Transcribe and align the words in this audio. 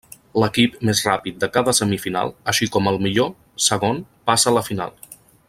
L'equip 0.43 0.77
més 0.87 1.01
ràpid 1.07 1.37
de 1.43 1.49
cada 1.57 1.75
semifinal, 1.81 2.33
així 2.53 2.69
com 2.77 2.91
el 2.93 2.97
millor 3.07 3.31
segon 3.67 4.01
passa 4.31 4.53
a 4.55 4.57
la 4.59 4.65
final. 4.73 4.99